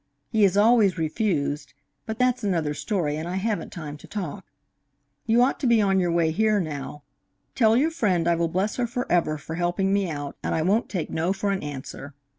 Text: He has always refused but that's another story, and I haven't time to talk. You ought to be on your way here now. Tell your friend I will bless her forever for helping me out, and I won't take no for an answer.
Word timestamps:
He 0.31 0.41
has 0.41 0.57
always 0.57 0.97
refused 0.97 1.75
but 2.07 2.17
that's 2.17 2.43
another 2.43 2.73
story, 2.73 3.17
and 3.17 3.27
I 3.27 3.35
haven't 3.35 3.71
time 3.71 3.97
to 3.97 4.07
talk. 4.07 4.45
You 5.27 5.43
ought 5.43 5.59
to 5.59 5.67
be 5.67 5.79
on 5.79 5.99
your 5.99 6.11
way 6.11 6.31
here 6.31 6.59
now. 6.59 7.03
Tell 7.53 7.77
your 7.77 7.91
friend 7.91 8.27
I 8.27 8.33
will 8.33 8.47
bless 8.49 8.77
her 8.77 8.87
forever 8.87 9.37
for 9.37 9.53
helping 9.53 9.93
me 9.93 10.09
out, 10.09 10.37
and 10.41 10.55
I 10.55 10.63
won't 10.63 10.89
take 10.89 11.11
no 11.11 11.33
for 11.33 11.51
an 11.51 11.61
answer. 11.61 12.15